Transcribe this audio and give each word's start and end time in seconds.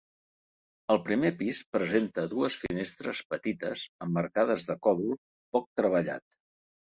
El 0.93 0.99
primer 1.09 1.29
pis 1.41 1.59
presenta 1.75 2.23
dues 2.31 2.55
finestres 2.61 3.19
petites 3.35 3.85
emmarcades 4.07 4.67
de 4.71 4.79
còdol 4.89 5.15
poc 5.59 5.69
treballat. 5.83 6.27